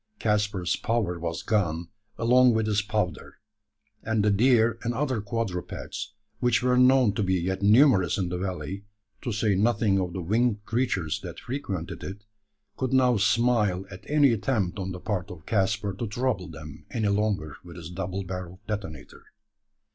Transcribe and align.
Caspar's 0.17 0.75
power 0.75 1.19
was 1.19 1.43
gone 1.43 1.89
along 2.17 2.55
with 2.55 2.65
his 2.65 2.81
powder; 2.81 3.37
and 4.01 4.25
the 4.25 4.31
deer 4.31 4.79
and 4.81 4.95
other 4.95 5.21
quadrupeds, 5.21 6.15
which 6.39 6.63
were 6.63 6.75
known 6.75 7.13
to 7.13 7.21
be 7.21 7.35
yet 7.35 7.61
numerous 7.61 8.17
in 8.17 8.29
the 8.29 8.37
valley 8.39 8.83
to 9.21 9.31
say 9.31 9.53
nothing 9.53 9.99
of 9.99 10.13
the 10.13 10.21
winged 10.23 10.65
creatures 10.65 11.19
that 11.21 11.37
frequented 11.37 12.03
it, 12.03 12.23
could 12.77 12.93
now 12.93 13.15
smile 13.17 13.85
at 13.91 14.03
any 14.09 14.33
attempt 14.33 14.79
on 14.79 14.91
the 14.91 14.99
part 14.99 15.29
of 15.29 15.45
Caspar 15.45 15.93
to 15.93 16.07
trouble 16.07 16.47
them 16.47 16.83
any 16.89 17.09
longer 17.09 17.57
with 17.63 17.75
his 17.75 17.91
double 17.91 18.23
barrelled 18.23 18.61
detonator. 18.65 19.25